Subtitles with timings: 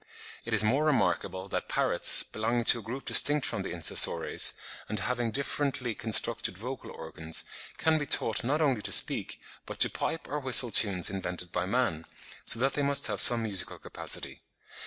[0.45, 4.55] It is more remarkable that parrots, belonging to a group distinct from the Insessores,
[4.89, 7.45] and having differently constructed vocal organs,
[7.77, 11.67] can be taught not only to speak, but to pipe or whistle tunes invented by
[11.67, 12.05] man,
[12.45, 14.41] so that they must have some musical capacity.